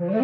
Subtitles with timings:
[0.00, 0.14] Bienvenue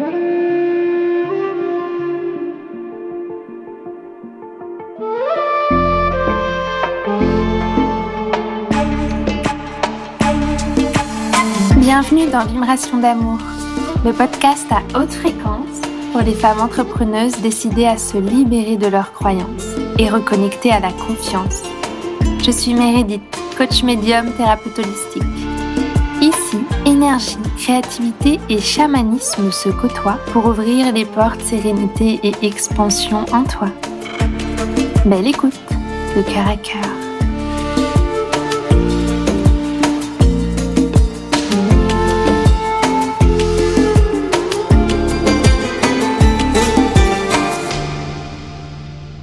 [12.31, 13.37] dans Vibration d'amour,
[14.05, 15.81] le podcast à haute fréquence
[16.13, 20.93] pour les femmes entrepreneuses décidées à se libérer de leurs croyances et reconnecter à la
[20.93, 21.63] confiance.
[22.41, 23.21] Je suis Meredith,
[23.57, 25.44] coach médium thérapeute holistique.
[27.57, 33.69] Créativité et chamanisme se côtoient pour ouvrir les portes sérénité et expansion en toi.
[35.05, 35.53] Belle écoute,
[36.15, 36.81] de cœur à cœur.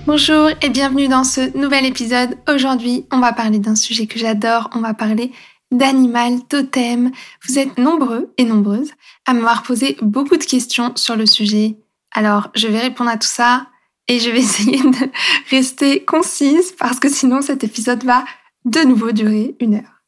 [0.06, 2.36] Bonjour et bienvenue dans ce nouvel épisode.
[2.48, 5.32] Aujourd'hui, on va parler d'un sujet que j'adore, on va parler
[5.72, 7.10] d'animal totem.
[7.46, 8.92] Vous êtes nombreux et nombreuses
[9.26, 11.76] à m'avoir posé beaucoup de questions sur le sujet.
[12.12, 13.66] Alors, je vais répondre à tout ça
[14.08, 15.10] et je vais essayer de
[15.50, 18.24] rester concise parce que sinon cet épisode va
[18.64, 20.02] de nouveau durer une heure.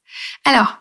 [0.44, 0.78] Alors,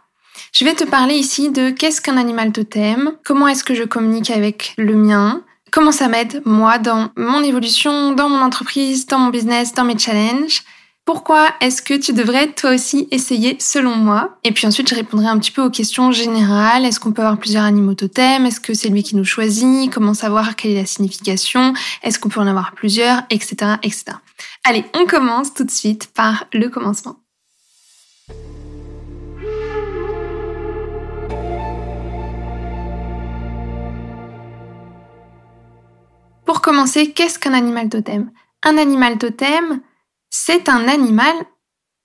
[0.52, 4.30] je vais te parler ici de qu'est-ce qu'un animal totem, comment est-ce que je communique
[4.30, 9.30] avec le mien, comment ça m'aide, moi, dans mon évolution, dans mon entreprise, dans mon
[9.30, 10.62] business, dans mes challenges.
[11.06, 14.38] Pourquoi est-ce que tu devrais toi aussi essayer selon moi?
[14.46, 16.86] Et puis ensuite, je répondrai un petit peu aux questions générales.
[16.86, 18.46] Est-ce qu'on peut avoir plusieurs animaux totems?
[18.46, 19.92] Est-ce que c'est lui qui nous choisit?
[19.94, 21.74] Comment savoir quelle est la signification?
[22.04, 23.24] Est-ce qu'on peut en avoir plusieurs?
[23.32, 23.56] Etc.
[23.84, 24.06] etc.
[24.64, 27.18] Allez, on commence tout de suite par le commencement.
[36.46, 38.32] Pour commencer, qu'est-ce qu'un animal totem?
[38.64, 39.82] Un animal totem,
[40.36, 41.36] c'est un animal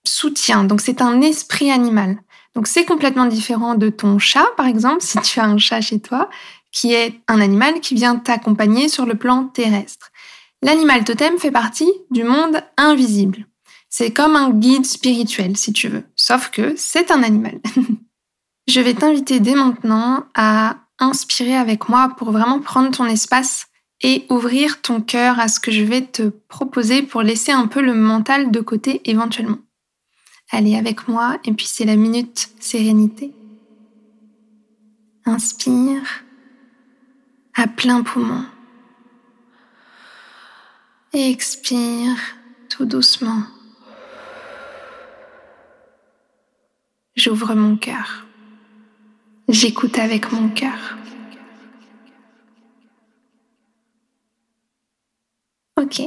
[0.06, 2.18] soutien, donc c'est un esprit animal.
[2.54, 5.98] Donc c'est complètement différent de ton chat, par exemple, si tu as un chat chez
[5.98, 6.28] toi,
[6.70, 10.10] qui est un animal qui vient t'accompagner sur le plan terrestre.
[10.60, 13.46] L'animal totem fait partie du monde invisible.
[13.88, 17.58] C'est comme un guide spirituel, si tu veux, sauf que c'est un animal.
[18.68, 23.67] Je vais t'inviter dès maintenant à inspirer avec moi pour vraiment prendre ton espace
[24.02, 27.80] et ouvrir ton cœur à ce que je vais te proposer pour laisser un peu
[27.80, 29.58] le mental de côté éventuellement.
[30.50, 33.32] Allez avec moi et puis c'est la minute sérénité.
[35.26, 36.24] Inspire
[37.54, 38.44] à plein poumon.
[41.12, 42.16] expire
[42.68, 43.42] tout doucement.
[47.16, 48.26] J'ouvre mon cœur.
[49.48, 50.96] J'écoute avec mon cœur.
[55.78, 56.02] Ok.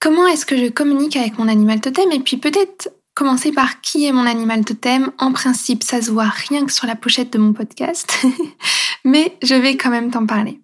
[0.00, 4.06] Comment est-ce que je communique avec mon animal totem Et puis peut-être commencer par qui
[4.06, 5.12] est mon animal totem?
[5.18, 8.24] En principe, ça se voit rien que sur la pochette de mon podcast,
[9.04, 10.60] mais je vais quand même t'en parler.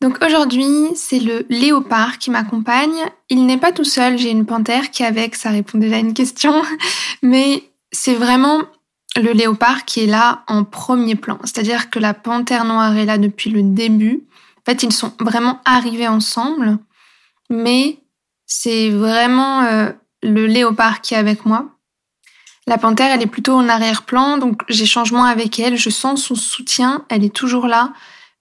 [0.00, 3.04] Donc aujourd'hui, c'est le léopard qui m'accompagne.
[3.30, 6.14] Il n'est pas tout seul, j'ai une panthère qui avec, ça répond déjà à une
[6.14, 6.62] question,
[7.22, 8.62] mais c'est vraiment
[9.16, 11.38] le léopard qui est là en premier plan.
[11.44, 14.24] C'est-à-dire que la panthère noire est là depuis le début.
[14.58, 16.78] En fait, ils sont vraiment arrivés ensemble
[17.50, 17.98] mais
[18.46, 19.90] c'est vraiment euh,
[20.22, 21.66] le léopard qui est avec moi.
[22.66, 25.76] La panthère, elle est plutôt en arrière-plan, donc j'échange moins avec elle.
[25.76, 27.92] Je sens son soutien, elle est toujours là,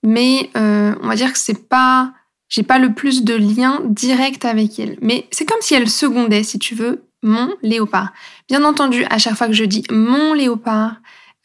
[0.03, 2.11] mais euh, on va dire que c'est pas,
[2.49, 4.97] j'ai pas le plus de lien direct avec elle.
[5.01, 8.11] Mais c'est comme si elle secondait, si tu veux, mon léopard.
[8.49, 10.95] Bien entendu, à chaque fois que je dis mon léopard,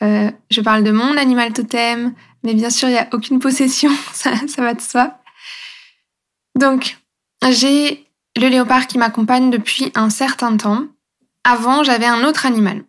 [0.02, 3.90] euh, je parle de mon animal totem, mais bien sûr, il n'y a aucune possession,
[4.12, 5.18] ça, ça va de soi.
[6.58, 6.98] Donc,
[7.50, 10.84] j'ai le léopard qui m'accompagne depuis un certain temps.
[11.44, 12.84] Avant, j'avais un autre animal.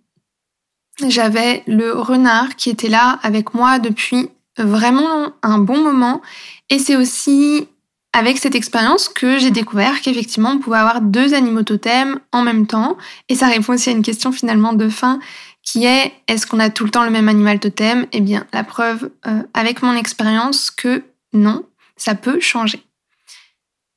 [1.08, 6.22] J'avais le renard qui était là avec moi depuis vraiment un bon moment.
[6.70, 7.68] Et c'est aussi
[8.14, 12.68] avec cette expérience que j'ai découvert qu'effectivement, on pouvait avoir deux animaux totems en même
[12.68, 12.96] temps.
[13.28, 15.20] Et ça répond aussi à une question finalement de fin
[15.64, 18.06] qui est est-ce qu'on a tout le temps le même animal totem?
[18.12, 21.66] Eh bien, la preuve euh, avec mon expérience que non,
[21.96, 22.84] ça peut changer.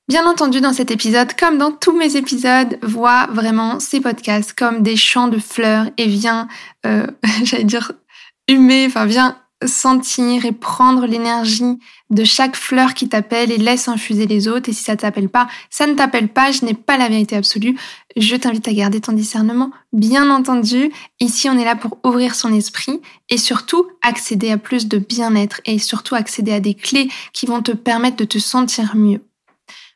[0.09, 4.83] Bien entendu, dans cet épisode, comme dans tous mes épisodes, vois vraiment ces podcasts comme
[4.83, 6.47] des champs de fleurs et viens,
[6.87, 7.09] euh,
[7.43, 7.91] j'allais dire,
[8.49, 11.79] humer, enfin viens sentir et prendre l'énergie
[12.11, 14.69] de chaque fleur qui t'appelle et laisse infuser les autres.
[14.69, 17.77] Et si ça t'appelle pas, ça ne t'appelle pas, je n'ai pas la vérité absolue.
[18.17, 19.71] Je t'invite à garder ton discernement.
[19.93, 23.01] Bien entendu, ici on est là pour ouvrir son esprit
[23.31, 27.63] et surtout accéder à plus de bien-être et surtout accéder à des clés qui vont
[27.63, 29.21] te permettre de te sentir mieux.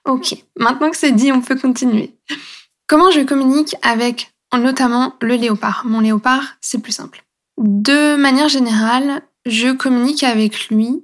[0.06, 2.14] Ok, maintenant que c'est dit, on peut continuer.
[2.86, 5.82] Comment je communique avec notamment le léopard?
[5.84, 7.24] Mon léopard, c'est plus simple.
[7.58, 11.02] De manière générale, je communique avec lui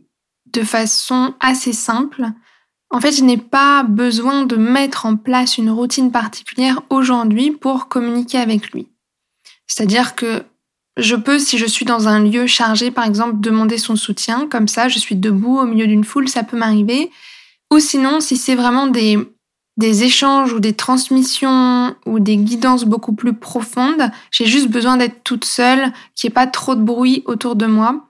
[0.53, 2.25] de façon assez simple.
[2.91, 7.89] En fait, je n'ai pas besoin de mettre en place une routine particulière aujourd'hui pour
[7.89, 8.89] communiquer avec lui.
[9.67, 10.45] C'est-à-dire que
[10.97, 14.69] je peux, si je suis dans un lieu chargé, par exemple, demander son soutien, comme
[14.69, 17.11] ça, je suis debout au milieu d'une foule, ça peut m'arriver.
[17.73, 19.19] Ou sinon, si c'est vraiment des,
[19.81, 25.45] échanges ou des transmissions ou des guidances beaucoup plus profondes, j'ai juste besoin d'être toute
[25.45, 28.09] seule, qu'il n'y ait pas trop de bruit autour de moi.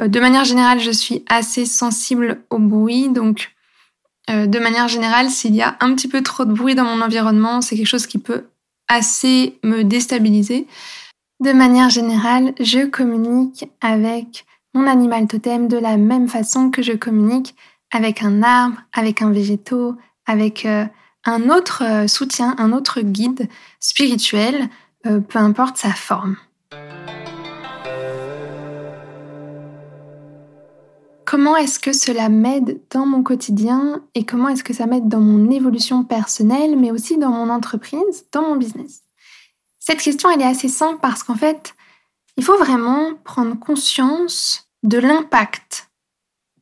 [0.00, 3.52] Euh, de manière générale, je suis assez sensible au bruit, donc
[4.30, 7.00] euh, de manière générale, s'il y a un petit peu trop de bruit dans mon
[7.00, 8.44] environnement, c'est quelque chose qui peut
[8.88, 10.66] assez me déstabiliser.
[11.40, 16.92] De manière générale, je communique avec mon animal totem de la même façon que je
[16.92, 17.54] communique
[17.90, 19.96] avec un arbre, avec un végétaux,
[20.26, 20.84] avec euh,
[21.24, 23.48] un autre soutien, un autre guide
[23.80, 24.68] spirituel,
[25.02, 26.36] peu importe sa forme.
[31.30, 35.20] Comment est-ce que cela m'aide dans mon quotidien et comment est-ce que ça m'aide dans
[35.20, 39.02] mon évolution personnelle, mais aussi dans mon entreprise, dans mon business?
[39.78, 41.74] Cette question, elle est assez simple parce qu'en fait,
[42.38, 45.87] il faut vraiment prendre conscience de l'impact,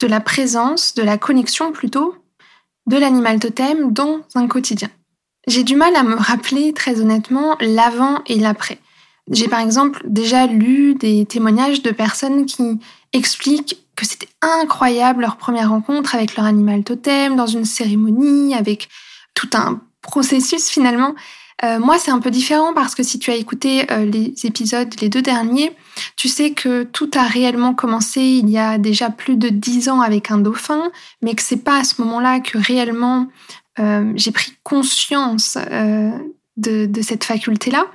[0.00, 2.14] de la présence, de la connexion plutôt,
[2.87, 4.88] de l'animal totem dans un quotidien.
[5.46, 8.78] J'ai du mal à me rappeler très honnêtement l'avant et l'après.
[9.31, 12.78] J'ai par exemple déjà lu des témoignages de personnes qui
[13.12, 18.88] expliquent que c'était incroyable leur première rencontre avec leur animal totem, dans une cérémonie, avec
[19.34, 21.14] tout un processus finalement.
[21.64, 24.93] Euh, moi, c'est un peu différent parce que si tu as écouté euh, les épisodes,
[25.00, 25.73] les deux derniers,
[26.17, 30.00] tu sais que tout a réellement commencé il y a déjà plus de dix ans
[30.03, 30.91] avec un dauphin,
[31.23, 33.29] mais que c'est pas à ce moment-là que réellement
[33.79, 37.87] euh, j'ai pris conscience de, de, cette faculté-là.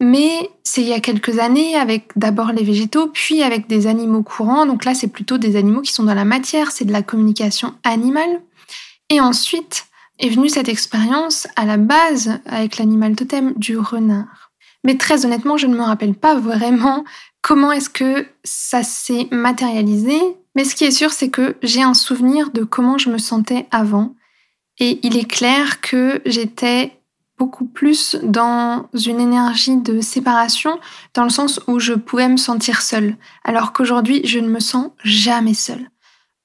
[0.00, 4.22] Mais c'est il y a quelques années avec d'abord les végétaux, puis avec des animaux
[4.22, 4.64] courants.
[4.66, 7.74] Donc là, c'est plutôt des animaux qui sont dans la matière, c'est de la communication
[7.82, 8.40] animale.
[9.10, 9.87] Et ensuite
[10.18, 14.52] est venue cette expérience à la base avec l'animal totem du renard.
[14.84, 17.04] Mais très honnêtement, je ne me rappelle pas vraiment
[17.42, 20.18] comment est-ce que ça s'est matérialisé.
[20.54, 23.66] Mais ce qui est sûr, c'est que j'ai un souvenir de comment je me sentais
[23.70, 24.14] avant.
[24.78, 26.98] Et il est clair que j'étais
[27.38, 30.78] beaucoup plus dans une énergie de séparation,
[31.14, 34.90] dans le sens où je pouvais me sentir seule, alors qu'aujourd'hui je ne me sens
[35.04, 35.88] jamais seule.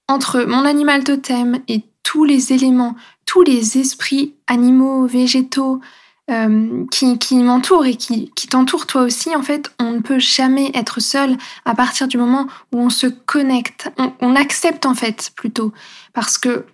[0.08, 5.81] Entre mon animal totem et tous les éléments, tous les esprits animaux, végétaux
[6.31, 10.20] euh, qui, qui m'entourent et qui, qui t'entourent toi aussi, en fait, on ne peut
[10.20, 14.96] jamais être seul à partir du moment où on se connecte, on, on accepte en
[14.96, 15.74] fait plutôt,
[16.14, 16.66] parce que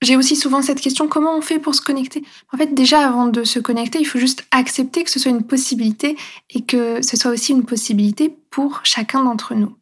[0.00, 2.22] j'ai aussi souvent cette question, comment on fait pour se connecter?
[2.52, 5.44] En fait, déjà, avant de se connecter, il faut juste accepter que ce soit une
[5.44, 6.16] possibilité
[6.50, 9.74] et que ce soit aussi une possibilité pour chacun d'entre nous.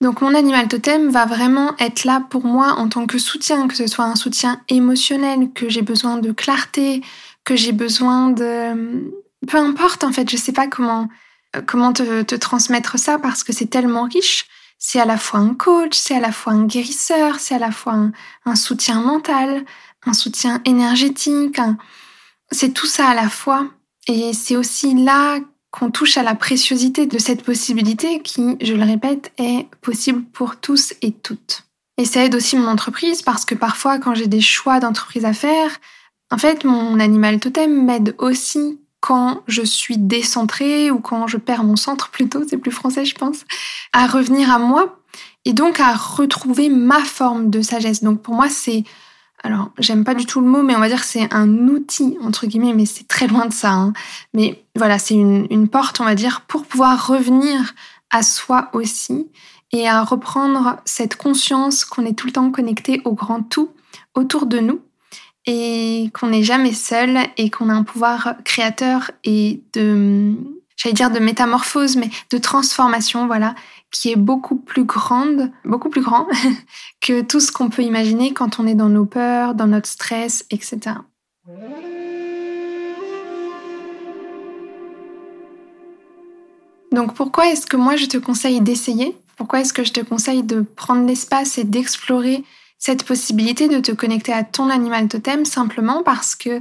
[0.00, 3.76] Donc mon animal totem va vraiment être là pour moi en tant que soutien, que
[3.76, 7.02] ce soit un soutien émotionnel, que j'ai besoin de clarté,
[7.44, 9.10] que j'ai besoin de...
[9.46, 11.08] Peu importe en fait, je sais pas comment,
[11.66, 14.46] comment te, te transmettre ça parce que c'est tellement riche
[14.82, 17.70] c'est à la fois un coach, c'est à la fois un guérisseur, c'est à la
[17.70, 18.08] fois
[18.46, 19.64] un, soutien mental,
[20.06, 21.60] un soutien énergétique.
[22.50, 23.68] C'est tout ça à la fois.
[24.08, 25.38] Et c'est aussi là
[25.70, 30.56] qu'on touche à la préciosité de cette possibilité qui, je le répète, est possible pour
[30.56, 31.62] tous et toutes.
[31.96, 35.32] Et ça aide aussi mon entreprise parce que parfois, quand j'ai des choix d'entreprise à
[35.32, 35.70] faire,
[36.30, 41.64] en fait, mon animal totem m'aide aussi quand je suis décentrée ou quand je perds
[41.64, 43.44] mon centre plutôt, c'est plus français je pense,
[43.92, 44.98] à revenir à moi
[45.44, 48.02] et donc à retrouver ma forme de sagesse.
[48.02, 48.84] Donc pour moi c'est,
[49.42, 52.46] alors j'aime pas du tout le mot, mais on va dire c'est un outil entre
[52.46, 53.72] guillemets, mais c'est très loin de ça.
[53.72, 53.92] Hein.
[54.34, 57.74] Mais voilà, c'est une porte on va dire pour pouvoir revenir
[58.10, 59.28] à soi aussi
[59.72, 63.70] et à reprendre cette conscience qu'on est tout le temps connecté au grand tout
[64.14, 64.80] autour de nous
[65.46, 70.34] et qu'on n'est jamais seul et qu'on a un pouvoir créateur et de,
[70.80, 73.54] j'allais dire de métamorphose, mais de transformation, voilà,
[73.90, 76.26] qui est beaucoup plus grande, beaucoup plus grand
[77.00, 80.46] que tout ce qu'on peut imaginer quand on est dans nos peurs, dans notre stress,
[80.50, 80.96] etc.
[86.92, 89.16] Donc pourquoi est-ce que moi je te conseille d'essayer?
[89.36, 92.42] Pourquoi est-ce que je te conseille de prendre l'espace et d'explorer
[92.78, 95.44] cette possibilité de te connecter à ton animal totem?
[95.44, 96.60] Simplement parce que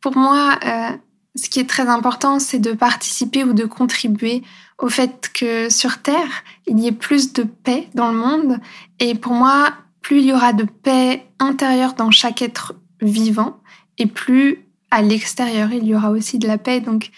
[0.00, 0.90] pour moi, euh,
[1.36, 4.42] ce qui est très important, c'est de participer ou de contribuer
[4.78, 8.58] au fait que sur Terre, il y ait plus de paix dans le monde.
[8.98, 13.60] Et pour moi, plus il y aura de paix intérieure dans chaque être vivant,
[13.98, 16.80] et plus à l'extérieur, il y aura aussi de la paix.
[16.80, 17.10] Donc,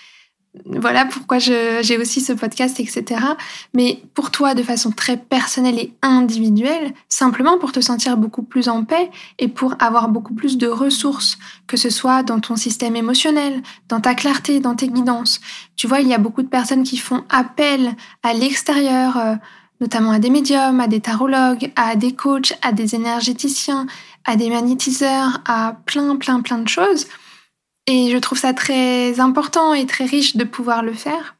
[0.67, 3.21] voilà pourquoi j'ai aussi ce podcast, etc.
[3.73, 8.69] Mais pour toi, de façon très personnelle et individuelle, simplement pour te sentir beaucoup plus
[8.69, 12.97] en paix et pour avoir beaucoup plus de ressources, que ce soit dans ton système
[12.97, 15.41] émotionnel, dans ta clarté, dans tes guidances.
[15.77, 19.35] Tu vois, il y a beaucoup de personnes qui font appel à l'extérieur, euh,
[19.81, 23.87] notamment à des médiums, à des tarologues, à des coachs, à des énergéticiens,
[24.27, 27.07] à des magnétiseurs, à plein, plein, plein de choses
[27.87, 31.37] et je trouve ça très important et très riche de pouvoir le faire.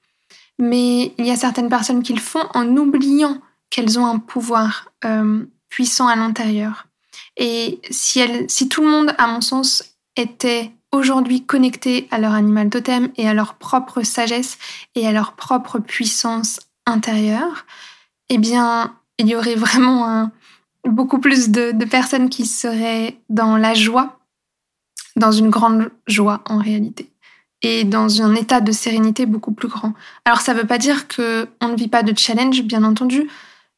[0.59, 4.91] Mais il y a certaines personnes qui le font en oubliant qu'elles ont un pouvoir
[5.05, 6.87] euh, puissant à l'intérieur.
[7.37, 12.69] Et si, si tout le monde, à mon sens, était aujourd'hui connecté à leur animal
[12.69, 14.59] totem et à leur propre sagesse
[14.95, 17.65] et à leur propre puissance intérieure,
[18.29, 20.33] eh bien, il y aurait vraiment un,
[20.85, 24.19] beaucoup plus de personnes qui seraient dans la joie
[25.17, 27.09] dans une grande joie en réalité
[27.63, 29.95] et dans un état de sérénité beaucoup plus grand.
[30.25, 33.29] Alors ça ne veut pas dire que on ne vit pas de challenge, bien entendu.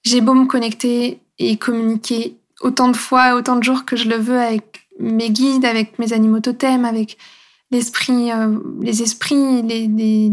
[0.05, 4.17] J'ai beau me connecter et communiquer autant de fois, autant de jours que je le
[4.17, 7.19] veux avec mes guides, avec mes animaux totems, avec
[7.71, 10.33] l'esprit, euh, les esprits, les,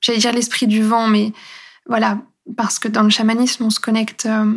[0.00, 1.32] j'allais dire l'esprit du vent, mais
[1.86, 2.18] voilà,
[2.56, 4.26] parce que dans le chamanisme, on se connecte.
[4.26, 4.54] Euh,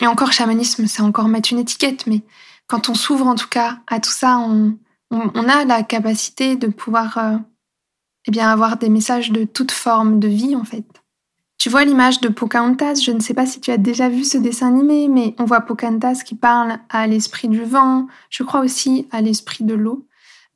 [0.00, 2.22] et encore chamanisme, c'est encore mettre une étiquette, mais
[2.66, 4.76] quand on s'ouvre en tout cas à tout ça, on,
[5.14, 7.36] on, a la capacité de pouvoir euh,
[8.26, 10.84] eh bien, avoir des messages de toute forme de vie, en fait.
[11.58, 14.36] Tu vois l'image de Pocahontas, je ne sais pas si tu as déjà vu ce
[14.36, 19.08] dessin animé, mais on voit Pocahontas qui parle à l'esprit du vent, je crois aussi
[19.12, 20.06] à l'esprit de l'eau.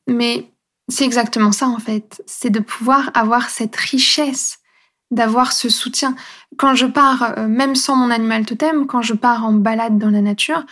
[0.07, 0.53] Mais
[0.89, 2.23] c'est exactement ça, en fait.
[2.27, 4.59] C'est de pouvoir avoir cette richesse,
[5.11, 6.15] d'avoir ce soutien.
[6.59, 10.11] Quand je pars, euh, même sans mon animal totem, quand je pars en balade dans
[10.11, 10.65] la nature,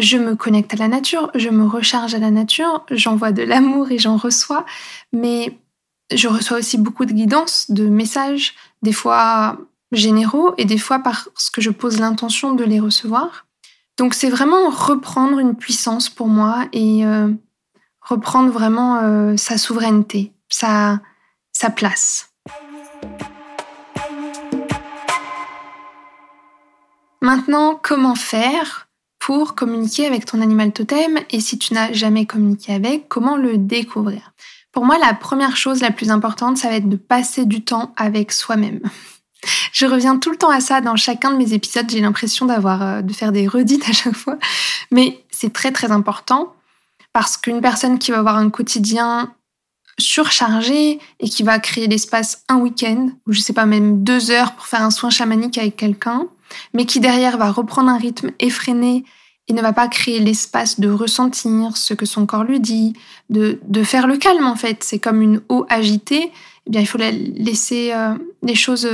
[0.00, 3.92] je me connecte à la nature, je me recharge à la nature, j'envoie de l'amour
[3.92, 4.64] et j'en reçois,
[5.12, 5.58] mais
[6.12, 9.58] je reçois aussi beaucoup de guidance, de messages, des fois
[9.92, 13.46] généraux et des fois parce que je pose l'intention de les recevoir.
[13.98, 17.28] Donc c'est vraiment reprendre une puissance pour moi et euh,
[18.00, 21.00] reprendre vraiment euh, sa souveraineté, sa,
[21.52, 22.30] sa place.
[27.20, 28.89] Maintenant, comment faire
[29.30, 33.58] pour communiquer avec ton animal totem et si tu n'as jamais communiqué avec, comment le
[33.58, 34.32] découvrir?
[34.72, 37.94] Pour moi, la première chose la plus importante, ça va être de passer du temps
[37.96, 38.80] avec soi-même.
[39.72, 42.82] Je reviens tout le temps à ça dans chacun de mes épisodes, j'ai l'impression d'avoir
[42.82, 44.36] euh, de faire des redites à chaque fois,
[44.90, 46.52] mais c'est très très important
[47.12, 49.32] parce qu'une personne qui va avoir un quotidien
[49.96, 54.56] surchargé et qui va créer l'espace un week-end ou je sais pas même deux heures
[54.56, 56.26] pour faire un soin chamanique avec quelqu'un,
[56.74, 59.04] mais qui derrière va reprendre un rythme effréné
[59.50, 62.92] et ne va pas créer l'espace de ressentir ce que son corps lui dit,
[63.30, 64.84] de, de faire le calme en fait.
[64.84, 66.30] C'est comme une eau agitée.
[66.66, 68.88] Eh bien, il faut laisser euh, les choses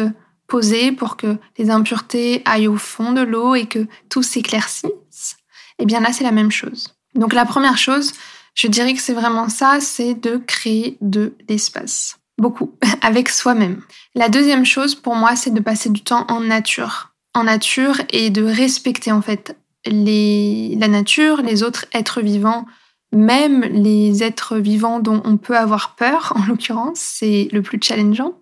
[0.47, 5.37] poser pour que les impuretés aillent au fond de l'eau et que tout s'éclaircisse.
[5.79, 6.95] Eh bien, là, c'est la même chose.
[7.15, 8.13] Donc, la première chose,
[8.55, 12.17] je dirais que c'est vraiment ça, c'est de créer de l'espace.
[12.39, 12.73] Beaucoup,
[13.03, 13.83] avec soi-même.
[14.15, 18.31] La deuxième chose, pour moi, c'est de passer du temps en nature en nature et
[18.31, 22.67] de respecter en fait la nature, les autres êtres vivants,
[23.13, 28.35] même les êtres vivants dont on peut avoir peur, en l'occurrence, c'est le plus challengeant.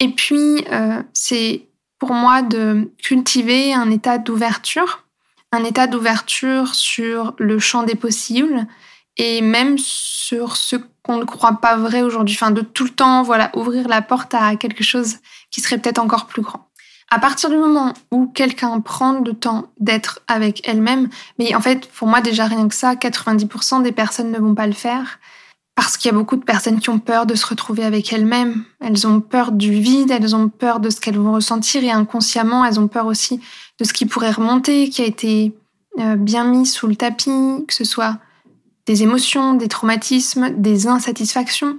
[0.00, 1.66] Et puis, euh, c'est
[1.98, 5.04] pour moi de cultiver un état d'ouverture,
[5.52, 8.66] un état d'ouverture sur le champ des possibles
[9.16, 12.34] et même sur ce qu'on ne croit pas vrai aujourd'hui.
[12.34, 15.18] Enfin, de tout le temps, voilà, ouvrir la porte à quelque chose
[15.50, 16.71] qui serait peut-être encore plus grand
[17.12, 21.86] à partir du moment où quelqu'un prend le temps d'être avec elle-même, mais en fait,
[21.86, 25.18] pour moi, déjà rien que ça, 90% des personnes ne vont pas le faire
[25.74, 28.64] parce qu'il y a beaucoup de personnes qui ont peur de se retrouver avec elles-mêmes.
[28.80, 32.64] Elles ont peur du vide, elles ont peur de ce qu'elles vont ressentir et inconsciemment,
[32.64, 33.40] elles ont peur aussi
[33.78, 35.54] de ce qui pourrait remonter, qui a été
[35.98, 37.30] euh, bien mis sous le tapis,
[37.68, 38.16] que ce soit
[38.86, 41.76] des émotions, des traumatismes, des insatisfactions.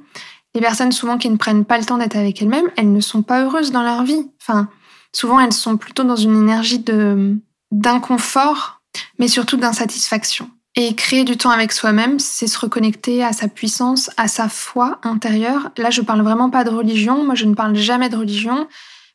[0.54, 3.24] Les personnes souvent qui ne prennent pas le temps d'être avec elles-mêmes, elles ne sont
[3.24, 4.30] pas heureuses dans leur vie.
[4.40, 4.70] Enfin,
[5.14, 7.38] souvent elles sont plutôt dans une énergie de
[7.72, 8.82] d'inconfort,
[9.18, 10.50] mais surtout d'insatisfaction.
[10.76, 15.00] Et créer du temps avec soi-même, c'est se reconnecter à sa puissance, à sa foi
[15.04, 15.70] intérieure.
[15.78, 17.24] Là, je parle vraiment pas de religion.
[17.24, 18.68] Moi, je ne parle jamais de religion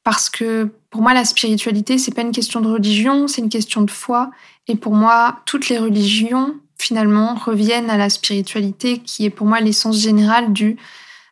[0.04, 3.82] parce que pour moi, la spiritualité, c'est pas une question de religion, c'est une question
[3.82, 4.30] de foi.
[4.68, 9.60] Et pour moi, toutes les religions, finalement, reviennent à la spiritualité qui est pour moi
[9.60, 10.76] l'essence générale du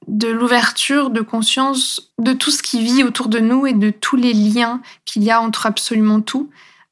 [0.06, 4.16] de l'ouverture de conscience de tout ce qui vit autour de nous et de tous
[4.16, 6.50] les liens qu'il y a entre absolument tout.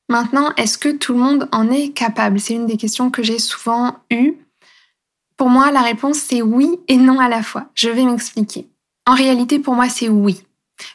[0.08, 2.40] Maintenant, est-ce que tout le monde en est capable?
[2.40, 4.34] C'est une des questions que j'ai souvent eues.
[5.36, 7.66] Pour moi, la réponse c'est oui et non à la fois.
[7.74, 8.68] Je vais m'expliquer.
[9.06, 10.42] En réalité, pour moi, c'est oui.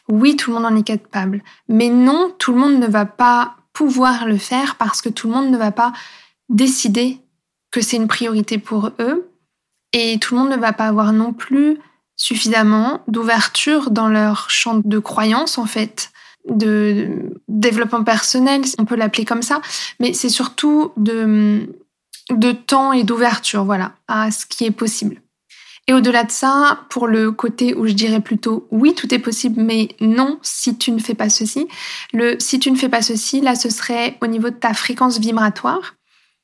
[0.08, 1.42] Oui, tout le monde en est capable.
[1.68, 5.34] Mais non, tout le monde ne va pas pouvoir le faire parce que tout le
[5.34, 5.92] monde ne va pas
[6.48, 7.18] décider
[7.70, 9.30] que c'est une priorité pour eux.
[9.92, 11.78] Et tout le monde ne va pas avoir non plus
[12.20, 16.10] suffisamment d'ouverture dans leur champ de croyance, en fait,
[16.46, 19.62] de développement personnel, on peut l'appeler comme ça,
[20.00, 21.66] mais c'est surtout de,
[22.28, 25.22] de temps et d'ouverture, voilà, à ce qui est possible.
[25.86, 29.62] Et au-delà de ça, pour le côté où je dirais plutôt oui, tout est possible,
[29.62, 31.68] mais non si tu ne fais pas ceci.
[32.12, 35.18] Le si tu ne fais pas ceci, là, ce serait au niveau de ta fréquence
[35.18, 35.94] vibratoire.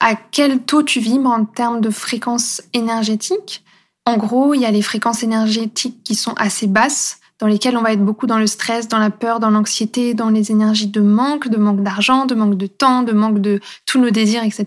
[0.01, 3.63] À quel taux tu vibres en termes de fréquence énergétique?
[4.07, 7.83] En gros, il y a les fréquences énergétiques qui sont assez basses, dans lesquelles on
[7.83, 11.01] va être beaucoup dans le stress, dans la peur, dans l'anxiété, dans les énergies de
[11.01, 14.67] manque, de manque d'argent, de manque de temps, de manque de tous nos désirs, etc.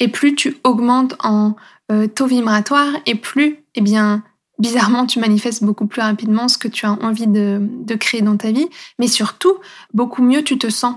[0.00, 1.56] Et plus tu augmentes en
[1.92, 4.22] euh, taux vibratoire, et plus, eh bien,
[4.58, 8.36] bizarrement, tu manifestes beaucoup plus rapidement ce que tu as envie de, de créer dans
[8.36, 8.68] ta vie,
[8.98, 9.58] mais surtout,
[9.92, 10.96] beaucoup mieux tu te sens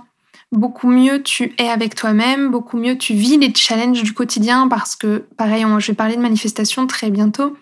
[0.52, 4.96] beaucoup mieux tu es avec toi-même, beaucoup mieux tu vis les challenges du quotidien parce
[4.96, 7.56] que, pareil, je vais parler de manifestation très bientôt.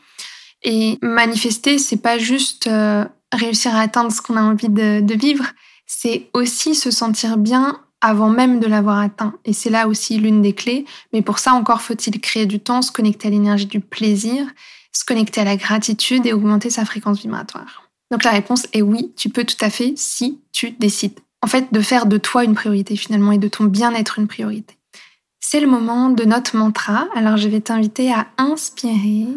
[0.64, 5.14] Et manifester, c'est pas juste euh, réussir à atteindre ce qu'on a envie de, de
[5.14, 5.46] vivre,
[5.86, 9.34] c'est aussi se sentir bien avant même de l'avoir atteint.
[9.46, 10.86] Et c'est là aussi l'une des clés.
[11.14, 14.46] Mais pour ça, encore faut-il créer du temps, se connecter à l'énergie du plaisir,
[14.92, 17.90] se connecter à la gratitude et augmenter sa fréquence vibratoire.
[18.12, 21.20] Donc la réponse est oui, tu peux tout à fait si tu décides.
[21.46, 24.80] En fait, de faire de toi une priorité finalement et de ton bien-être une priorité.
[25.40, 27.08] C'est le moment de notre mantra.
[27.14, 29.28] Alors je vais t'inviter à inspirer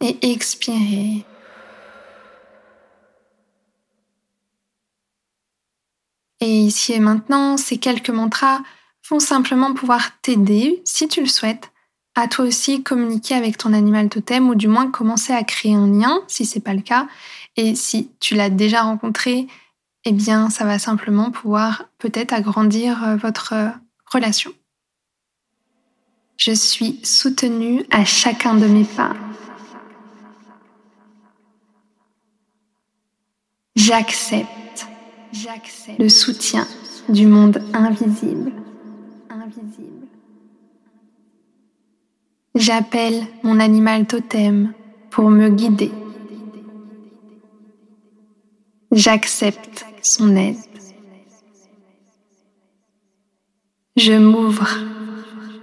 [0.00, 1.24] et expirer.
[6.40, 8.60] Et ici et maintenant, ces quelques mantras
[9.10, 11.72] vont simplement pouvoir t'aider, si tu le souhaites,
[12.14, 15.88] à toi aussi communiquer avec ton animal totem ou du moins commencer à créer un
[15.88, 17.08] lien si c'est pas le cas.
[17.56, 19.48] Et si tu l'as déjà rencontré,
[20.08, 23.68] eh bien, ça va simplement pouvoir peut-être agrandir euh, votre euh,
[24.12, 24.52] relation.
[26.36, 29.14] Je suis soutenue à chacun de mes pas.
[33.74, 34.86] J'accepte
[35.98, 36.68] le soutien
[37.08, 38.52] du monde invisible.
[42.54, 44.72] J'appelle mon animal totem
[45.10, 45.90] pour me guider.
[48.92, 50.56] J'accepte son aide.
[53.96, 54.68] Je m'ouvre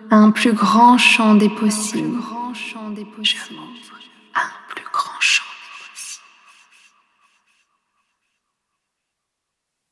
[0.09, 2.19] à un plus grand champ des possibles.
[4.35, 5.43] Un plus grand champ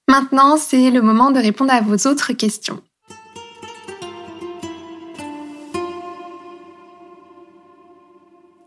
[0.08, 2.84] Maintenant, c'est le moment de répondre à vos autres questions.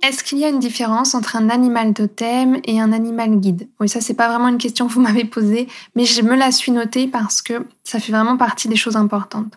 [0.05, 3.71] Est-ce qu'il y a une différence entre un animal totem et un animal guide?
[3.81, 6.53] Oui, ça c'est pas vraiment une question que vous m'avez posée, mais je me la
[6.53, 9.55] suis notée parce que ça fait vraiment partie des choses importantes.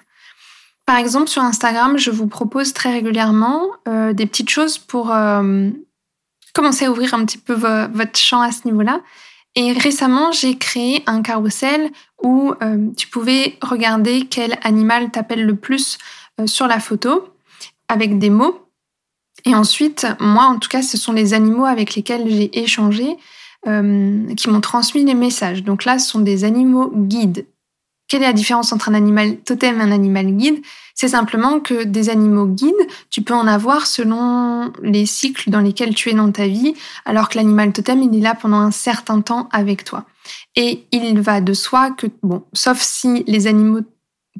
[0.86, 5.70] Par exemple, sur Instagram, je vous propose très régulièrement euh, des petites choses pour euh,
[6.54, 9.02] commencer à ouvrir un petit peu votre champ à ce niveau-là.
[9.56, 11.92] Et récemment, j'ai créé un carrousel
[12.24, 15.98] où euh, tu pouvais regarder quel animal t'appelle le plus
[16.46, 17.34] sur la photo
[17.90, 18.67] avec des mots.
[19.46, 23.18] Et ensuite, moi, en tout cas, ce sont les animaux avec lesquels j'ai échangé
[23.68, 25.64] euh, qui m'ont transmis les messages.
[25.64, 27.46] Donc là, ce sont des animaux guides.
[28.08, 30.62] Quelle est la différence entre un animal totem et un animal guide?
[30.96, 32.74] C'est simplement que des animaux guides,
[33.10, 36.74] tu peux en avoir selon les cycles dans lesquels tu es dans ta vie,
[37.06, 40.06] alors que l'animal totem, il est là pendant un certain temps avec toi.
[40.56, 43.82] Et il va de soi que, bon, sauf si les animaux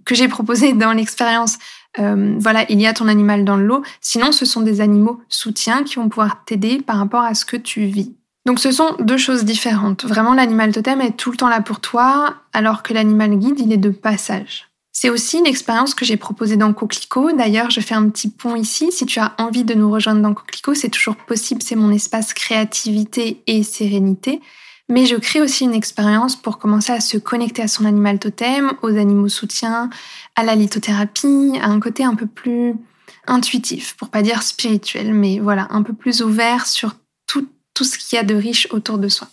[0.06, 1.58] que j'ai proposés dans l'expérience,
[2.00, 5.20] euh, voilà, il y a ton animal dans le lot, sinon ce sont des animaux
[5.30, 8.14] soutiens qui vont pouvoir t'aider par rapport à ce que tu vis.
[8.46, 10.06] Donc ce sont deux choses différentes.
[10.06, 13.74] Vraiment, l'animal totem est tout le temps là pour toi, alors que l'animal guide, il
[13.74, 14.70] est de passage.
[15.00, 17.34] C'est aussi une expérience que j'ai proposée dans Coquelicot.
[17.34, 18.92] D'ailleurs, je fais un petit pont ici.
[18.92, 21.62] Si tu as envie de nous rejoindre dans Coquelicot, c'est toujours possible.
[21.62, 24.42] C'est mon espace créativité et sérénité.
[24.90, 28.72] Mais je crée aussi une expérience pour commencer à se connecter à son animal totem,
[28.82, 29.90] aux animaux soutiens,
[30.38, 32.76] à la lithothérapie, à un côté un peu plus
[33.26, 36.96] intuitif, pour pas dire spirituel, mais voilà, un peu plus ouvert sur
[37.26, 39.28] tout ce qu'il y a de riche autour de soi.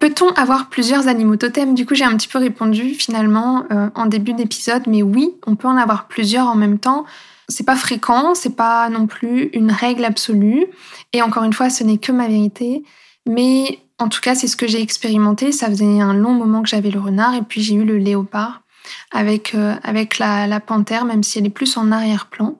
[0.00, 1.74] Peut-on avoir plusieurs animaux totems?
[1.74, 5.56] Du coup, j'ai un petit peu répondu finalement euh, en début d'épisode, mais oui, on
[5.56, 7.06] peut en avoir plusieurs en même temps.
[7.48, 10.66] C'est pas fréquent, c'est pas non plus une règle absolue.
[11.12, 12.82] Et encore une fois, ce n'est que ma vérité.
[13.26, 15.52] Mais en tout cas, c'est ce que j'ai expérimenté.
[15.52, 18.62] Ça faisait un long moment que j'avais le renard et puis j'ai eu le léopard.
[19.10, 22.58] avec, euh, avec la, la panthère, même si elle est plus en arrière-plan.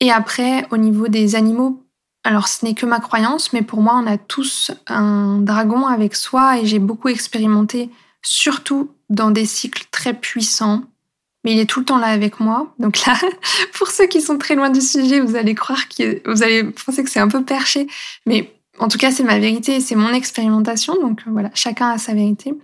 [0.00, 1.84] Et après, au niveau des animaux,
[2.24, 6.16] alors ce n'est que ma croyance, mais pour moi, on a tous un dragon avec
[6.16, 7.90] soi et j'ai beaucoup expérimenté,
[8.22, 10.84] surtout dans des cycles très puissants.
[11.44, 12.74] Mais il est tout le temps là avec moi.
[12.78, 13.14] Donc là,
[13.74, 17.04] pour ceux qui sont très loin du sujet, vous allez croire que vous allez penser
[17.04, 17.86] que c'est un peu perché,
[18.26, 20.94] mais en tout cas, c'est ma vérité et c'est mon expérimentation.
[21.00, 22.54] Donc euh, voilà, chacun a sa vérité.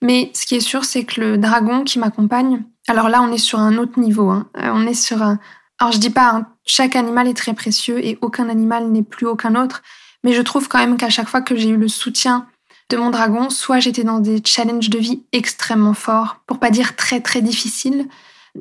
[0.00, 3.38] Mais ce qui est sûr, c'est que le dragon qui m'accompagne, alors là, on est
[3.38, 4.30] sur un autre niveau.
[4.30, 4.48] Hein.
[4.56, 5.38] Euh, on est sur un.
[5.78, 9.26] Alors je dis pas, hein, chaque animal est très précieux et aucun animal n'est plus
[9.26, 9.82] aucun autre.
[10.24, 12.46] Mais je trouve quand même qu'à chaque fois que j'ai eu le soutien
[12.90, 16.96] de mon dragon, soit j'étais dans des challenges de vie extrêmement forts, pour pas dire
[16.96, 18.06] très très difficiles,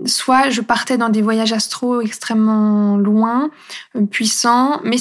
[0.06, 3.50] soit je partais dans des voyages astro extrêmement loin,
[3.96, 4.98] euh, puissants, mais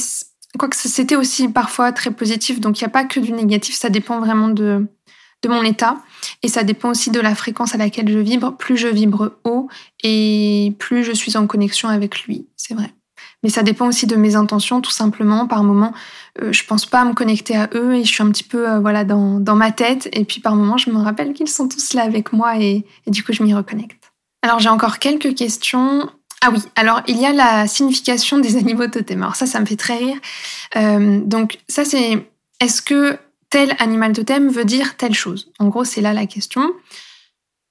[0.58, 3.90] Quoique c'était aussi parfois très positif, donc il n'y a pas que du négatif, ça
[3.90, 4.86] dépend vraiment de,
[5.42, 5.98] de mon état.
[6.42, 8.56] Et ça dépend aussi de la fréquence à laquelle je vibre.
[8.56, 9.68] Plus je vibre haut
[10.02, 12.92] et plus je suis en connexion avec lui, c'est vrai.
[13.42, 15.46] Mais ça dépend aussi de mes intentions, tout simplement.
[15.46, 15.92] Par moment,
[16.42, 18.68] euh, je pense pas à me connecter à eux et je suis un petit peu
[18.68, 20.08] euh, voilà dans, dans, ma tête.
[20.12, 23.22] Et puis par moment, je me rappelle qu'ils sont tous là avec moi et, du
[23.22, 24.12] coup, je m'y reconnecte.
[24.42, 26.10] Alors j'ai encore quelques questions.
[26.42, 29.22] Ah oui, alors il y a la signification des animaux totems.
[29.22, 30.16] Alors ça, ça me fait très rire.
[30.76, 32.26] Euh, donc ça, c'est
[32.60, 33.18] est-ce que
[33.50, 35.50] tel animal totem veut dire telle chose?
[35.58, 36.72] En gros, c'est là la question.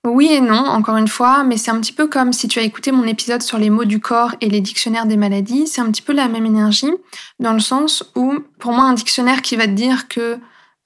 [0.05, 2.61] Oui et non, encore une fois, mais c'est un petit peu comme si tu as
[2.61, 5.65] écouté mon épisode sur les mots du corps et les dictionnaires des maladies.
[5.65, 6.91] C'est un petit peu la même énergie,
[7.39, 10.37] dans le sens où, pour moi, un dictionnaire qui va te dire que,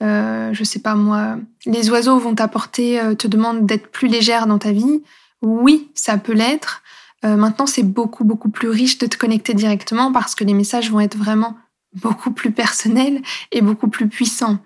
[0.01, 4.47] euh, je sais pas moi, les oiseaux vont t'apporter, euh, te demandent d'être plus légère
[4.47, 5.03] dans ta vie.
[5.41, 6.81] Oui, ça peut l'être.
[7.25, 10.89] Euh, maintenant, c'est beaucoup, beaucoup plus riche de te connecter directement parce que les messages
[10.89, 11.57] vont être vraiment
[11.93, 14.59] beaucoup plus personnels et beaucoup plus puissants.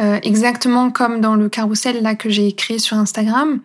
[0.00, 3.60] Euh, exactement comme dans le carrousel là que j'ai créé sur Instagram,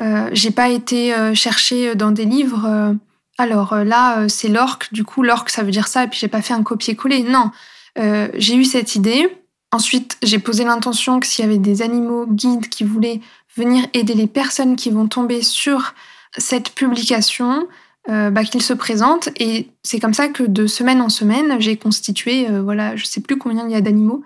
[0.00, 2.96] euh, j'ai pas été euh, chercher dans des livres.
[3.38, 4.92] alors là, c'est l'orque.
[4.92, 6.04] Du coup, l'orque, ça veut dire ça.
[6.04, 7.22] Et puis j'ai pas fait un copier-coller.
[7.22, 7.50] Non,
[7.96, 9.28] j'ai eu cette idée.
[9.72, 13.20] Ensuite, j'ai posé l'intention que s'il y avait des animaux guides qui voulaient
[13.56, 15.94] venir aider les personnes qui vont tomber sur
[16.36, 17.66] cette publication,
[18.08, 19.28] euh, bah, qu'il se présente.
[19.36, 23.20] Et c'est comme ça que de semaine en semaine, j'ai constitué, euh, voilà, je sais
[23.20, 24.24] plus combien il y a d'animaux,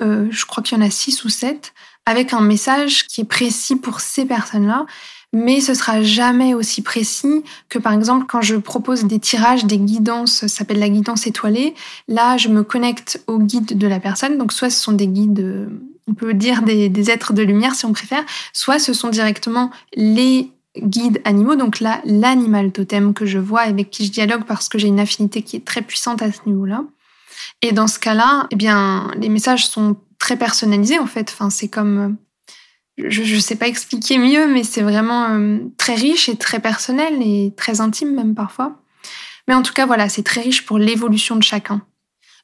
[0.00, 1.74] euh, je crois qu'il y en a six ou sept,
[2.08, 4.86] avec un message qui est précis pour ces personnes-là.
[5.34, 9.76] Mais ce sera jamais aussi précis que par exemple quand je propose des tirages, des
[9.76, 11.74] guidances, ça s'appelle la guidance étoilée.
[12.08, 14.38] Là, je me connecte au guide de la personne.
[14.38, 15.68] Donc soit ce sont des guides,
[16.08, 20.50] on peut dire des, êtres de lumière si on préfère, soit ce sont directement les
[20.78, 24.78] guides animaux, donc là, l'animal totem que je vois avec qui je dialogue parce que
[24.78, 26.84] j'ai une affinité qui est très puissante à ce niveau-là.
[27.60, 31.30] Et dans ce cas-là, eh bien, les messages sont très personnalisés en fait.
[31.32, 32.16] Enfin, c'est comme,
[32.96, 37.22] je ne sais pas expliquer mieux, mais c'est vraiment euh, très riche et très personnel
[37.22, 38.82] et très intime même parfois.
[39.46, 41.80] Mais en tout cas, voilà, c'est très riche pour l'évolution de chacun.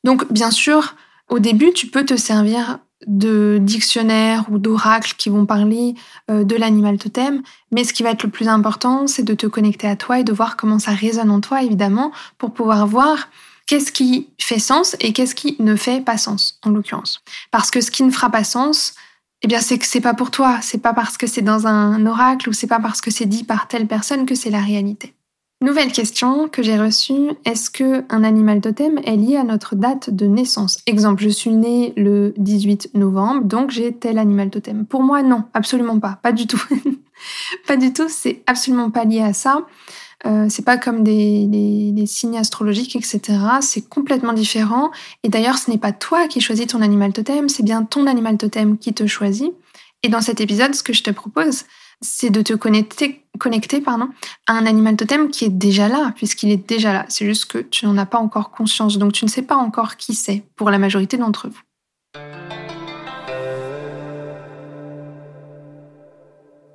[0.05, 0.97] Donc, bien sûr,
[1.29, 5.95] au début, tu peux te servir de dictionnaires ou d'oracles qui vont parler
[6.31, 9.47] euh, de l'animal totem, mais ce qui va être le plus important, c'est de te
[9.47, 13.29] connecter à toi et de voir comment ça résonne en toi, évidemment, pour pouvoir voir
[13.67, 17.21] qu'est-ce qui fait sens et qu'est-ce qui ne fait pas sens, en l'occurrence?
[17.51, 18.95] Parce que ce qui ne fera pas sens,
[19.43, 22.07] eh bien, c'est que c'est pas pour toi, c'est pas parce que c'est dans un
[22.07, 25.15] oracle ou c'est pas parce que c'est dit par telle personne que c'est la réalité.
[25.65, 30.11] Nouvelle question que j'ai reçue, est-ce que un animal totem est lié à notre date
[30.11, 30.79] de naissance?
[30.87, 34.85] Exemple, je suis née le 18 novembre, donc j'ai tel animal totem.
[34.85, 36.63] Pour moi, non, absolument pas, pas du tout.
[37.67, 39.61] pas du tout, c'est absolument pas lié à ça.
[40.27, 43.21] Euh, c'est pas comme des, signes astrologiques, etc.
[43.61, 44.91] C'est complètement différent.
[45.23, 48.37] Et d'ailleurs, ce n'est pas toi qui choisis ton animal totem, c'est bien ton animal
[48.37, 49.53] totem qui te choisit.
[50.03, 51.65] Et dans cet épisode, ce que je te propose,
[52.01, 54.09] c'est de te connecter, connecter pardon,
[54.47, 57.07] à un animal totem qui est déjà là, puisqu'il est déjà là.
[57.09, 59.97] C'est juste que tu n'en as pas encore conscience, donc tu ne sais pas encore
[59.97, 61.61] qui c'est pour la majorité d'entre vous.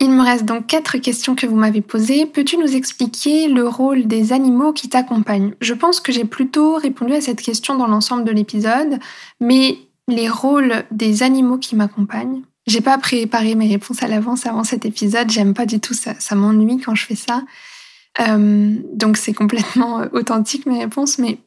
[0.02, 2.26] Il me reste donc quatre questions que vous m'avez posées.
[2.26, 5.54] Peux-tu nous expliquer le rôle des animaux qui t'accompagnent?
[5.60, 9.00] Je pense que j'ai plutôt répondu à cette question dans l'ensemble de l'épisode,
[9.42, 14.64] mais les rôles des animaux qui m'accompagnent, j'ai pas préparé mes réponses à l'avance avant
[14.64, 15.30] cet épisode.
[15.30, 16.14] J'aime pas du tout ça.
[16.20, 17.44] Ça m'ennuie quand je fais ça.
[18.22, 21.18] Euh, donc c'est complètement euh, authentique mes réponses.
[21.18, 21.40] Mais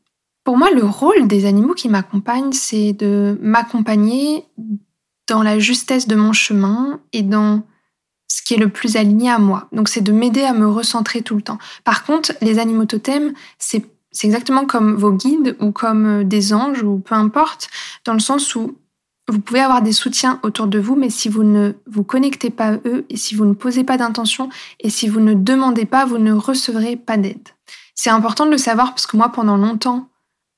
[0.45, 4.45] pour moi, le rôle des animaux qui m'accompagnent, c'est de m'accompagner
[5.29, 7.63] dans la justesse de mon chemin et dans
[8.33, 9.69] ce qui est le plus aligné à moi.
[9.73, 11.59] Donc c'est de m'aider à me recentrer tout le temps.
[11.85, 13.85] Par contre, les animaux totems, c'est
[14.23, 17.69] exactement comme vos guides ou comme euh, des anges ou peu importe,
[18.07, 18.75] dans le sens où
[19.29, 22.69] vous pouvez avoir des soutiens autour de vous, mais si vous ne vous connectez pas
[22.69, 24.49] à eux et si vous ne posez pas d'intention
[24.81, 27.49] et si vous ne demandez pas, vous ne recevrez pas d'aide.
[27.95, 30.09] C'est important de le savoir parce que moi, pendant longtemps,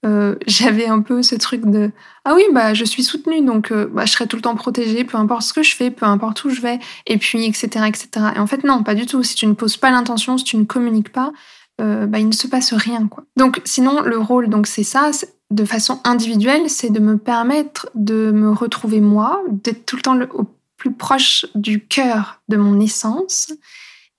[0.04, 1.90] euh, j'avais un peu ce truc de
[2.24, 5.04] ah oui bah je suis soutenue donc euh, bah, je serai tout le temps protégée
[5.04, 8.26] peu importe ce que je fais peu importe où je vais et puis etc etc
[8.36, 9.22] et en fait non pas du tout.
[9.22, 11.32] Si tu ne poses pas l'intention si tu ne communiques pas
[11.80, 13.24] euh, bah, il ne se passe rien quoi.
[13.36, 15.10] Donc sinon le rôle donc c'est ça
[15.50, 20.18] de façon individuelle c'est de me permettre de me retrouver moi d'être tout le temps
[20.34, 23.52] au plus proche du cœur de mon essence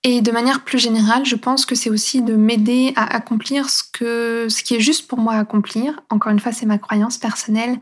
[0.08, 3.82] et de manière plus générale, je pense que c'est aussi de m'aider à accomplir ce,
[3.82, 6.00] que, ce qui est juste pour moi à accomplir.
[6.10, 7.80] Encore une fois, c'est ma croyance personnelle.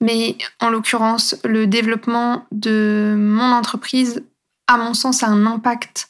[0.00, 4.22] Mais en l'occurrence, le développement de mon entreprise,
[4.68, 6.08] à mon sens, a un impact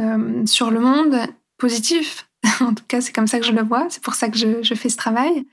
[0.00, 1.18] euh, sur le monde
[1.58, 2.28] positif.
[2.60, 3.88] en tout cas, c'est comme ça que je le vois.
[3.90, 5.44] C'est pour ça que je, je, fais ce travail.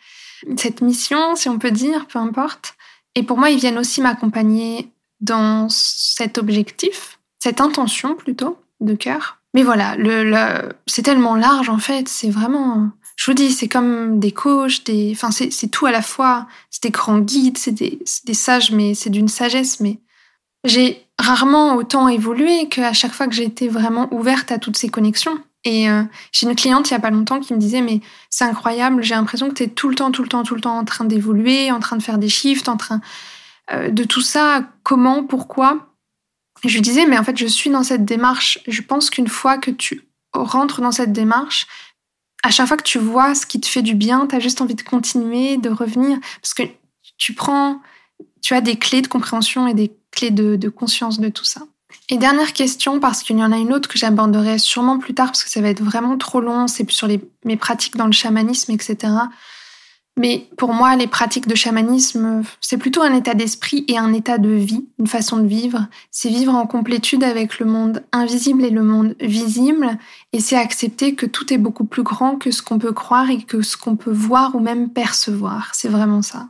[0.55, 2.75] Cette mission, si on peut dire, peu importe.
[3.15, 9.36] Et pour moi, ils viennent aussi m'accompagner dans cet objectif, cette intention plutôt de cœur.
[9.53, 12.89] Mais voilà, le, c'est tellement large en fait, c'est vraiment...
[13.15, 16.45] Je vous dis, c'est comme des coachs, des, enfin c'est tout à la fois.
[16.69, 19.79] C'est des grands guides, c'est des, des sages, mais c'est d'une sagesse.
[19.79, 19.99] Mais
[20.63, 24.89] j'ai rarement autant évolué qu'à chaque fois que j'ai été vraiment ouverte à toutes ces
[24.89, 25.39] connexions.
[25.63, 28.45] Et euh, j'ai une cliente il y a pas longtemps qui me disait mais c'est
[28.45, 30.77] incroyable, j'ai l'impression que tu es tout le temps, tout le temps, tout le temps
[30.77, 33.01] en train d'évoluer, en train de faire des shifts, en train
[33.71, 34.63] euh, de tout ça.
[34.83, 35.89] Comment, pourquoi?
[36.63, 38.59] Je lui disais, mais en fait, je suis dans cette démarche.
[38.67, 41.67] Je pense qu'une fois que tu rentres dans cette démarche,
[42.43, 44.61] à chaque fois que tu vois ce qui te fait du bien, tu as juste
[44.61, 46.63] envie de continuer, de revenir, parce que
[47.17, 47.81] tu prends,
[48.41, 51.61] tu as des clés de compréhension et des clés de, conscience de tout ça.
[52.09, 55.27] Et dernière question, parce qu'il y en a une autre que j'aborderai sûrement plus tard,
[55.27, 57.07] parce que ça va être vraiment trop long, c'est sur
[57.43, 59.13] mes pratiques dans le chamanisme, etc.
[60.17, 64.39] Mais pour moi, les pratiques de chamanisme, c'est plutôt un état d'esprit et un état
[64.39, 65.85] de vie, une façon de vivre.
[66.09, 69.97] C'est vivre en complétude avec le monde invisible et le monde visible.
[70.33, 73.43] Et c'est accepter que tout est beaucoup plus grand que ce qu'on peut croire et
[73.43, 75.69] que ce qu'on peut voir ou même percevoir.
[75.75, 76.49] C'est vraiment ça.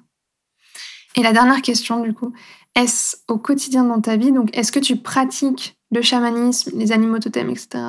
[1.17, 2.32] Et la dernière question, du coup,
[2.75, 7.19] est-ce au quotidien dans ta vie, donc est-ce que tu pratiques le chamanisme, les animaux
[7.19, 7.80] totems, etc.,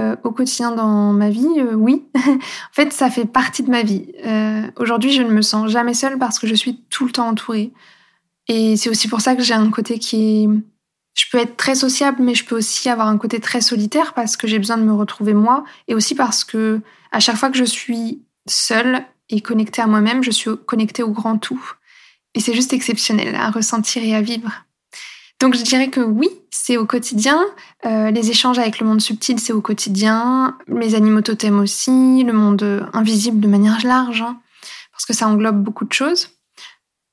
[0.00, 2.04] euh, au quotidien dans ma vie, euh, oui.
[2.16, 2.38] en
[2.72, 4.06] fait, ça fait partie de ma vie.
[4.26, 7.28] Euh, aujourd'hui, je ne me sens jamais seule parce que je suis tout le temps
[7.28, 7.72] entourée.
[8.48, 10.48] Et c'est aussi pour ça que j'ai un côté qui est...
[11.16, 14.36] Je peux être très sociable, mais je peux aussi avoir un côté très solitaire parce
[14.36, 16.80] que j'ai besoin de me retrouver moi et aussi parce que
[17.12, 21.10] à chaque fois que je suis seule et connectée à moi-même, je suis connectée au
[21.10, 21.62] grand tout.
[22.34, 24.64] Et c'est juste exceptionnel à ressentir et à vivre.
[25.40, 27.44] Donc je dirais que oui, c'est au quotidien.
[27.84, 30.56] Euh, les échanges avec le monde subtil, c'est au quotidien.
[30.68, 34.38] Mes animaux totems aussi, le monde invisible de manière large, hein,
[34.92, 36.30] parce que ça englobe beaucoup de choses.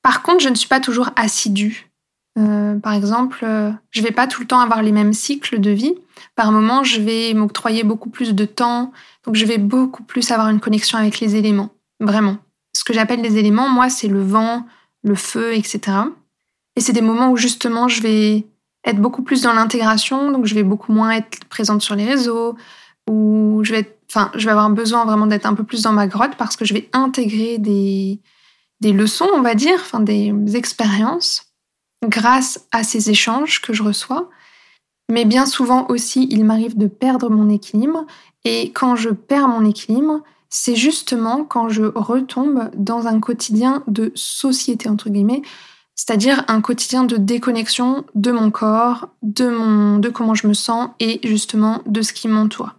[0.02, 1.92] Par contre, je ne suis pas toujours assidue.
[2.38, 5.60] Euh, par exemple, euh, je ne vais pas tout le temps avoir les mêmes cycles
[5.60, 5.94] de vie.
[6.34, 8.92] Par moment, je vais m'octroyer beaucoup plus de temps,
[9.24, 12.38] donc je vais beaucoup plus avoir une connexion avec les éléments, vraiment.
[12.74, 14.66] Ce que j'appelle les éléments, moi, c'est le vent,
[15.02, 15.98] le feu, etc.
[16.76, 18.46] Et c'est des moments où justement je vais
[18.84, 22.56] être beaucoup plus dans l'intégration, donc je vais beaucoup moins être présente sur les réseaux,
[23.08, 26.06] où je vais, enfin, je vais avoir besoin vraiment d'être un peu plus dans ma
[26.06, 28.20] grotte parce que je vais intégrer des,
[28.80, 31.52] des leçons, on va dire, enfin des expériences
[32.04, 34.28] grâce à ces échanges que je reçois.
[35.08, 38.06] Mais bien souvent aussi, il m'arrive de perdre mon équilibre.
[38.44, 44.12] Et quand je perds mon équilibre, c'est justement quand je retombe dans un quotidien de
[44.14, 45.42] société, entre guillemets,
[45.94, 50.90] c'est-à-dire un quotidien de déconnexion de mon corps, de, mon, de comment je me sens
[51.00, 52.70] et justement de ce qui m'entoure.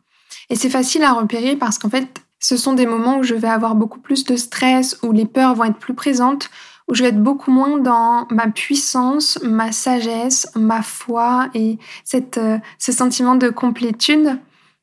[0.49, 3.47] Et c'est facile à repérer parce qu'en fait, ce sont des moments où je vais
[3.47, 6.49] avoir beaucoup plus de stress, où les peurs vont être plus présentes,
[6.87, 12.37] où je vais être beaucoup moins dans ma puissance, ma sagesse, ma foi et cette,
[12.37, 14.37] euh, ce sentiment de complétude.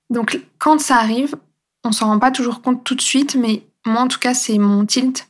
[0.09, 1.37] Donc quand ça arrive,
[1.85, 4.59] on s'en rend pas toujours compte tout de suite, mais moi en tout cas c'est
[4.59, 5.30] mon tilt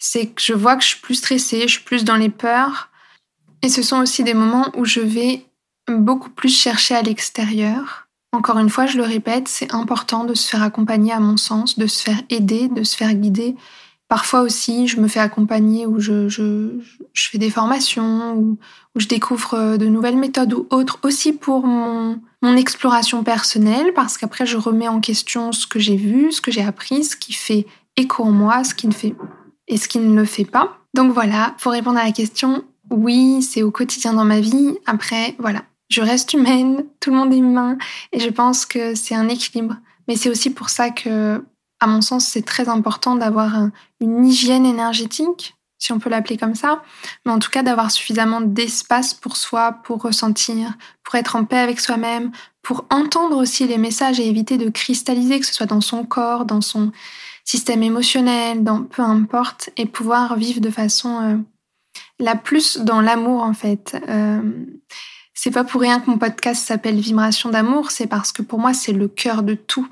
[0.00, 2.88] c'est que je vois que je suis plus stressée, je suis plus dans les peurs.
[3.62, 5.44] Et ce sont aussi des moments où je vais
[5.86, 8.08] beaucoup plus chercher à l'extérieur.
[8.32, 11.78] Encore une fois, je le répète, c'est important de se faire accompagner à mon sens,
[11.78, 13.56] de se faire aider, de se faire guider.
[14.08, 16.80] Parfois aussi, je me fais accompagner ou je, je,
[17.14, 18.58] fais des formations ou,
[18.96, 24.46] je découvre de nouvelles méthodes ou autres aussi pour mon, mon exploration personnelle parce qu'après,
[24.46, 27.66] je remets en question ce que j'ai vu, ce que j'ai appris, ce qui fait
[27.96, 29.14] écho en moi, ce qui ne fait
[29.70, 30.76] et ce qui ne le fait pas.
[30.92, 34.76] Donc voilà, pour répondre à la question, oui, c'est au quotidien dans ma vie.
[34.84, 37.78] Après, voilà, je reste humaine, tout le monde est humain,
[38.12, 39.76] et je pense que c'est un équilibre.
[40.08, 41.42] Mais c'est aussi pour ça que,
[41.78, 43.68] à mon sens, c'est très important d'avoir
[44.00, 46.82] une hygiène énergétique, si on peut l'appeler comme ça,
[47.24, 51.58] mais en tout cas d'avoir suffisamment d'espace pour soi, pour ressentir, pour être en paix
[51.58, 55.80] avec soi-même, pour entendre aussi les messages et éviter de cristalliser, que ce soit dans
[55.80, 56.92] son corps, dans son
[57.50, 61.36] système émotionnel, dans peu importe, et pouvoir vivre de façon euh,
[62.20, 64.00] la plus dans l'amour en fait.
[64.08, 64.40] Euh,
[65.34, 68.72] c'est pas pour rien que mon podcast s'appelle Vibration d'amour, c'est parce que pour moi
[68.72, 69.88] c'est le cœur de tout.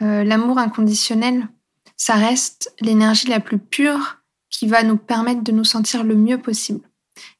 [0.00, 1.48] Euh, l'amour inconditionnel,
[1.98, 4.16] ça reste l'énergie la plus pure
[4.48, 6.88] qui va nous permettre de nous sentir le mieux possible.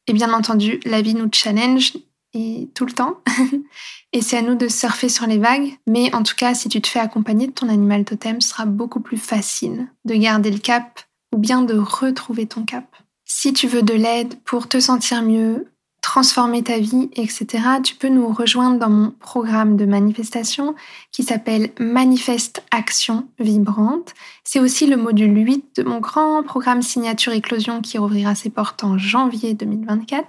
[0.09, 1.95] Et bien entendu, la vie nous challenge
[2.35, 3.19] et tout le temps.
[4.13, 5.73] et c'est à nous de surfer sur les vagues.
[5.87, 8.67] Mais en tout cas, si tu te fais accompagner de ton animal totem, ce sera
[8.67, 11.01] beaucoup plus facile de garder le cap
[11.35, 12.97] ou bien de retrouver ton cap.
[13.25, 15.67] Si tu veux de l'aide pour te sentir mieux,
[16.01, 17.47] transformer ta vie, etc.,
[17.85, 20.75] tu peux nous rejoindre dans mon programme de manifestation
[21.13, 24.15] qui s'appelle Manifeste Action Vibrante.
[24.43, 28.85] C'est aussi le module 8 de mon grand programme Signature Éclosion qui rouvrira ses portes
[28.85, 30.27] en janvier 2024.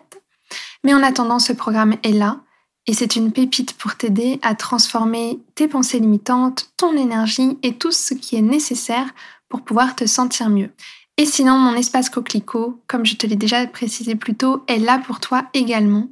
[0.84, 2.40] Mais en attendant, ce programme est là
[2.88, 7.92] et c'est une pépite pour t'aider à transformer tes pensées limitantes, ton énergie et tout
[7.92, 9.08] ce qui est nécessaire
[9.48, 10.72] pour pouvoir te sentir mieux.
[11.18, 15.00] Et sinon, mon espace coquelicot, comme je te l'ai déjà précisé plus tôt, est là
[15.00, 16.08] pour toi également,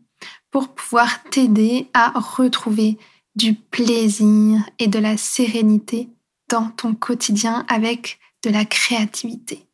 [0.52, 2.98] pour pouvoir t'aider à retrouver
[3.36, 6.10] du plaisir et de la sérénité
[6.50, 9.66] dans ton quotidien avec de la créativité.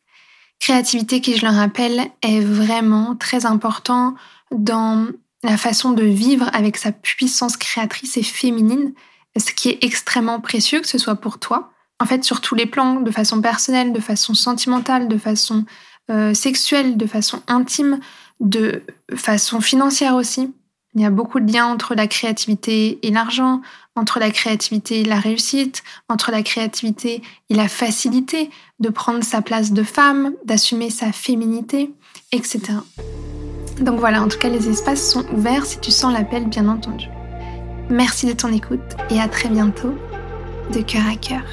[0.60, 4.16] Créativité qui, je le rappelle, est vraiment très important
[4.54, 5.08] dans
[5.44, 8.94] la façon de vivre avec sa puissance créatrice et féminine,
[9.38, 12.66] ce qui est extrêmement précieux, que ce soit pour toi, en fait, sur tous les
[12.66, 15.66] plans, de façon personnelle, de façon sentimentale, de façon
[16.12, 18.00] euh, sexuelle, de façon intime,
[18.40, 18.84] de
[19.16, 20.54] façon financière aussi.
[20.96, 23.62] Il y a beaucoup de liens entre la créativité et l'argent,
[23.96, 29.42] entre la créativité et la réussite, entre la créativité et la facilité de prendre sa
[29.42, 31.92] place de femme, d'assumer sa féminité,
[32.32, 32.60] etc.
[33.84, 37.10] Donc voilà, en tout cas, les espaces sont ouverts si tu sens l'appel, bien entendu.
[37.90, 39.94] Merci de ton écoute et à très bientôt,
[40.74, 41.44] de cœur à cœur.